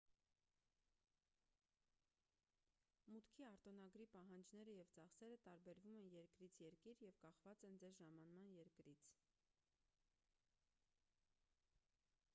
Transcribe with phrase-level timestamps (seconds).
[3.15, 9.11] մուտքի արտոնագրի պահանջները և ծախսերը տարբերվում են երկրից երկիր և կախված են ձեր ժամանման երկրից